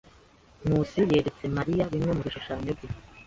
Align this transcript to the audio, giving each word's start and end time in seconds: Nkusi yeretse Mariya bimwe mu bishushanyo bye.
Nkusi 0.65 0.99
yeretse 1.11 1.43
Mariya 1.57 1.83
bimwe 1.91 2.11
mu 2.15 2.21
bishushanyo 2.25 2.71
bye. 2.77 2.89